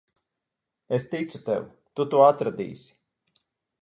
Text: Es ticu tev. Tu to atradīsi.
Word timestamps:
Es 0.97 1.03
ticu 1.11 1.39
tev. 1.49 1.67
Tu 1.99 2.07
to 2.15 2.25
atradīsi. 2.31 3.45